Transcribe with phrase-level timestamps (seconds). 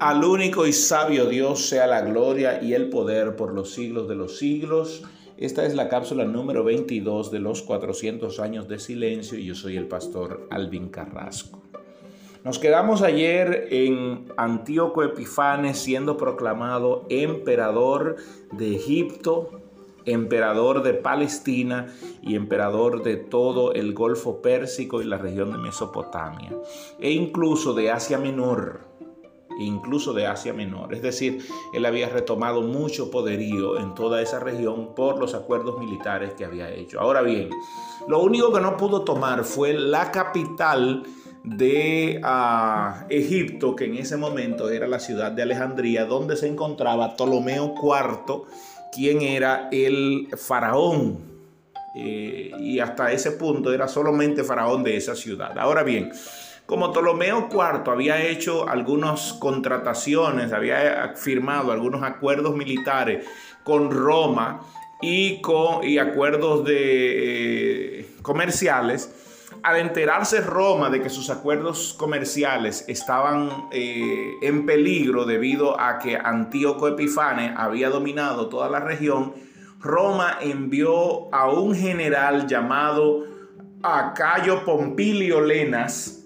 [0.00, 4.14] Al único y sabio Dios sea la gloria y el poder por los siglos de
[4.14, 5.02] los siglos.
[5.36, 9.76] Esta es la cápsula número 22 de los 400 años de silencio y yo soy
[9.76, 11.60] el pastor Alvin Carrasco.
[12.44, 18.18] Nos quedamos ayer en Antíoco Epifanes siendo proclamado emperador
[18.52, 19.62] de Egipto,
[20.04, 21.92] emperador de Palestina
[22.22, 26.52] y emperador de todo el Golfo Pérsico y la región de Mesopotamia,
[27.00, 28.87] e incluso de Asia Menor
[29.58, 30.94] incluso de Asia Menor.
[30.94, 36.34] Es decir, él había retomado mucho poderío en toda esa región por los acuerdos militares
[36.34, 37.00] que había hecho.
[37.00, 37.50] Ahora bien,
[38.06, 41.02] lo único que no pudo tomar fue la capital
[41.44, 47.14] de ah, Egipto, que en ese momento era la ciudad de Alejandría, donde se encontraba
[47.16, 48.42] Ptolomeo IV,
[48.92, 51.28] quien era el faraón.
[51.94, 55.58] Eh, y hasta ese punto era solamente faraón de esa ciudad.
[55.58, 56.12] Ahora bien,
[56.68, 63.26] como Ptolomeo IV había hecho algunas contrataciones, había firmado algunos acuerdos militares
[63.64, 64.60] con Roma
[65.00, 69.10] y, con, y acuerdos eh, comerciales,
[69.62, 76.18] al enterarse Roma de que sus acuerdos comerciales estaban eh, en peligro debido a que
[76.18, 79.32] Antíoco Epifane había dominado toda la región,
[79.80, 83.24] Roma envió a un general llamado
[83.82, 86.17] Acayo Pompilio Lenas,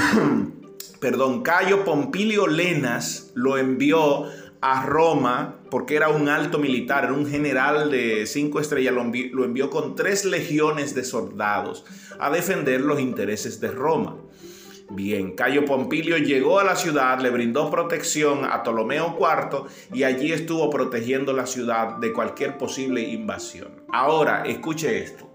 [1.00, 4.26] perdón, Cayo Pompilio Lenas lo envió
[4.60, 9.34] a Roma porque era un alto militar, era un general de cinco estrellas, lo envió,
[9.34, 11.84] lo envió con tres legiones de soldados
[12.18, 14.16] a defender los intereses de Roma.
[14.90, 20.32] Bien, Cayo Pompilio llegó a la ciudad, le brindó protección a Ptolomeo IV y allí
[20.32, 23.82] estuvo protegiendo la ciudad de cualquier posible invasión.
[23.90, 25.30] Ahora, escuche esto.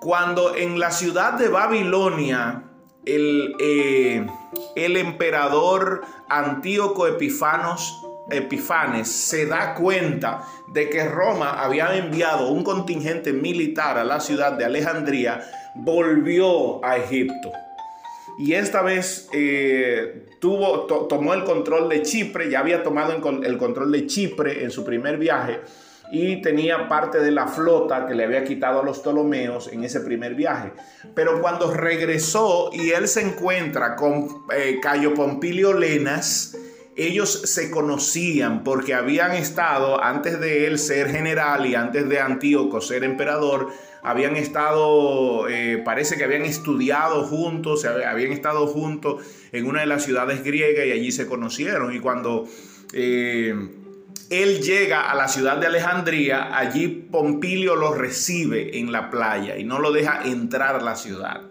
[0.00, 2.65] Cuando en la ciudad de Babilonia
[3.06, 4.26] el, eh,
[4.74, 13.32] el emperador Antíoco Epifanos, Epifanes se da cuenta de que Roma había enviado un contingente
[13.32, 17.52] militar a la ciudad de Alejandría, volvió a Egipto.
[18.38, 23.92] Y esta vez eh, tuvo, tomó el control de Chipre, ya había tomado el control
[23.92, 25.60] de Chipre en su primer viaje
[26.10, 30.00] y tenía parte de la flota que le había quitado a los Ptolomeos en ese
[30.00, 30.72] primer viaje.
[31.14, 36.56] Pero cuando regresó y él se encuentra con eh, Cayo Pompilio Lenas,
[36.96, 42.80] ellos se conocían porque habían estado, antes de él ser general y antes de Antíoco
[42.80, 43.68] ser emperador,
[44.02, 49.22] habían estado, eh, parece que habían estudiado juntos, habían estado juntos
[49.52, 51.94] en una de las ciudades griegas y allí se conocieron.
[51.94, 52.46] Y cuando...
[52.92, 53.54] Eh,
[54.30, 59.64] él llega a la ciudad de Alejandría, allí Pompilio lo recibe en la playa y
[59.64, 61.42] no lo deja entrar a la ciudad.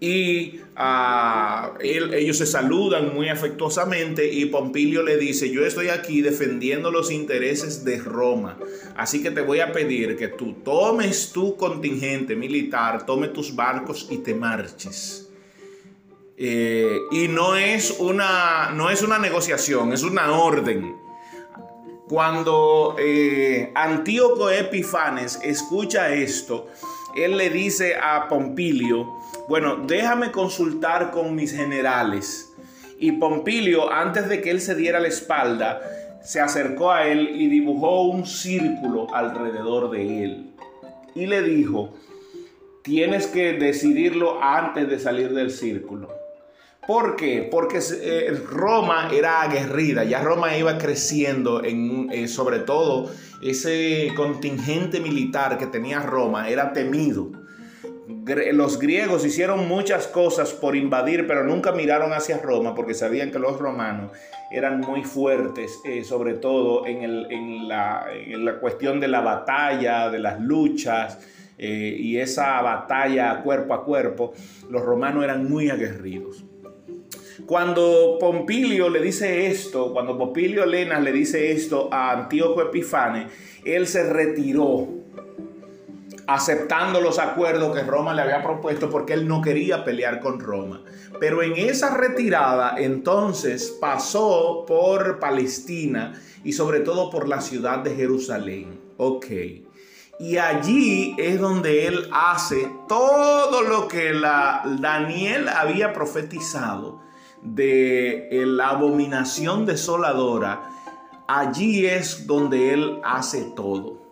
[0.00, 6.90] Y ah, ellos se saludan muy afectuosamente y Pompilio le dice, yo estoy aquí defendiendo
[6.90, 8.58] los intereses de Roma,
[8.96, 14.08] así que te voy a pedir que tú tomes tu contingente militar, tome tus barcos
[14.10, 15.28] y te marches.
[16.36, 20.96] Eh, y no es, una, no es una negociación, es una orden.
[22.12, 26.68] Cuando eh, Antíoco Epifanes escucha esto,
[27.16, 29.08] él le dice a Pompilio,
[29.48, 32.52] bueno, déjame consultar con mis generales.
[32.98, 35.80] Y Pompilio, antes de que él se diera la espalda,
[36.22, 40.50] se acercó a él y dibujó un círculo alrededor de él.
[41.14, 41.94] Y le dijo,
[42.82, 46.21] tienes que decidirlo antes de salir del círculo.
[46.86, 47.46] ¿Por qué?
[47.48, 53.08] Porque eh, Roma era aguerrida, ya Roma iba creciendo, en, eh, sobre todo
[53.40, 57.30] ese contingente militar que tenía Roma era temido.
[58.52, 63.38] Los griegos hicieron muchas cosas por invadir, pero nunca miraron hacia Roma porque sabían que
[63.38, 64.10] los romanos
[64.50, 68.06] eran muy fuertes, eh, sobre todo en, la,
[68.60, 71.20] cuestión de la batalla, de las luchas.
[71.58, 74.32] y esa batalla cuerpo a cuerpo,
[74.68, 76.44] los romanos eran muy aguerridos.
[77.46, 83.26] Cuando Pompilio le dice esto, cuando Pompilio Lenas le dice esto a Antíoco Epifane,
[83.64, 84.88] él se retiró
[86.26, 90.82] aceptando los acuerdos que Roma le había propuesto porque él no quería pelear con Roma.
[91.20, 97.94] Pero en esa retirada entonces pasó por Palestina y sobre todo por la ciudad de
[97.94, 98.80] Jerusalén.
[98.96, 99.26] Ok.
[100.20, 104.12] Y allí es donde él hace todo lo que
[104.80, 107.00] Daniel había profetizado
[107.42, 110.62] de la abominación desoladora,
[111.28, 114.02] allí es donde él hace todo.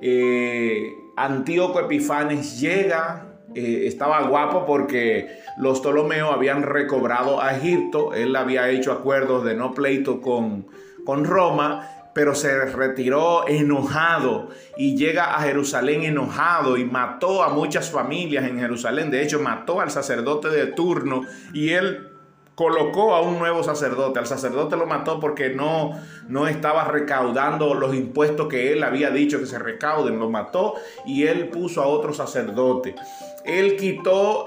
[0.00, 8.34] Eh, Antíoco Epifanes llega eh, estaba guapo porque los Ptolomeos habían recobrado a Egipto, él
[8.34, 10.66] había hecho acuerdos de no pleito con,
[11.04, 17.90] con Roma, pero se retiró enojado y llega a Jerusalén enojado y mató a muchas
[17.90, 19.10] familias en Jerusalén.
[19.10, 21.22] De hecho, mató al sacerdote de turno
[21.52, 22.11] y él
[22.54, 24.18] colocó a un nuevo sacerdote.
[24.18, 29.38] Al sacerdote lo mató porque no, no estaba recaudando los impuestos que él había dicho
[29.38, 30.18] que se recauden.
[30.18, 30.74] Lo mató
[31.06, 32.94] y él puso a otro sacerdote.
[33.44, 34.44] Él quitó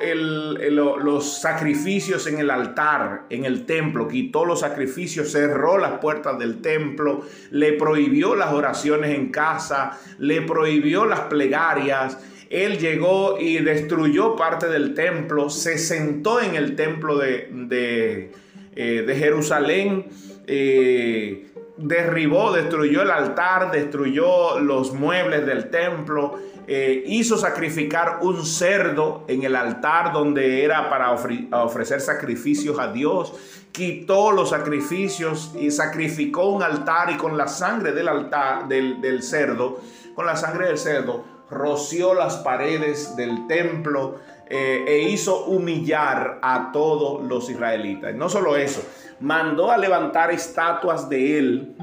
[1.00, 6.62] los sacrificios en el altar, en el templo, quitó los sacrificios, cerró las puertas del
[6.62, 12.18] templo, le prohibió las oraciones en casa, le prohibió las plegarias
[12.50, 18.32] él llegó y destruyó parte del templo, se sentó en el templo de, de,
[18.76, 20.08] eh, Jerusalén,
[20.48, 21.48] eh,
[21.78, 29.44] derribó, destruyó el altar, destruyó los muebles del templo, eh, hizo sacrificar un cerdo en
[29.44, 33.34] el altar donde era para ofrecer sacrificios a Dios,
[33.72, 39.22] quitó los sacrificios y sacrificó un altar y con la sangre del altar del, del
[39.22, 39.80] cerdo,
[40.16, 46.72] con la sangre del cerdo, roció las paredes del templo eh, e hizo humillar a
[46.72, 48.14] todos los israelitas.
[48.16, 48.84] No solo eso,
[49.20, 51.76] mandó a levantar estatuas de él.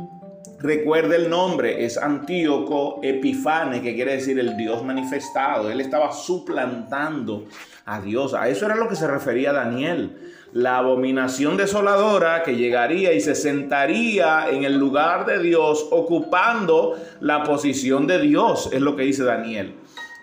[0.61, 5.70] Recuerde el nombre, es Antíoco Epifane, que quiere decir el Dios manifestado.
[5.70, 7.47] Él estaba suplantando
[7.85, 8.32] a Dios.
[8.32, 13.34] A eso era lo que se refería Daniel la abominación desoladora que llegaría y se
[13.34, 19.25] sentaría en el lugar de Dios ocupando la posición de Dios, es lo que dice
[19.25, 19.75] Daniel.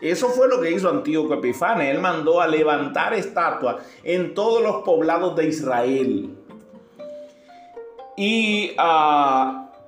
[0.01, 1.91] Eso fue lo que hizo Antíoco Epifane.
[1.91, 6.29] Él mandó a levantar estatuas en todos los poblados de Israel.
[8.15, 8.71] Y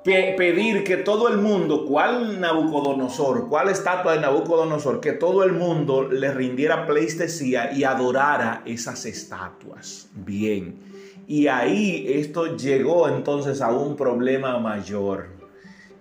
[0.04, 3.48] pedir que todo el mundo, ¿cuál Nabucodonosor?
[3.48, 5.00] ¿Cuál estatua de Nabucodonosor?
[5.00, 10.10] Que todo el mundo le rindiera pleistesía y adorara esas estatuas.
[10.14, 10.80] Bien.
[11.28, 15.28] Y ahí esto llegó entonces a un problema mayor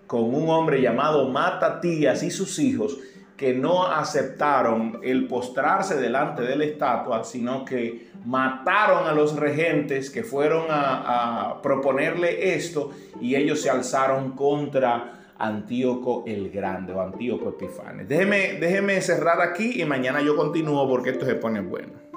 [0.06, 2.98] con un hombre llamado Matatías y sus hijos
[3.40, 10.10] que no aceptaron el postrarse delante de la estatua, sino que mataron a los regentes
[10.10, 17.48] que fueron a, proponerle esto y ellos se alzaron contra Antíoco el Grande o Antíoco
[17.48, 18.06] Epifanes.
[18.06, 22.09] Déjeme, déjeme cerrar aquí y mañana yo continúo porque esto se pone bueno.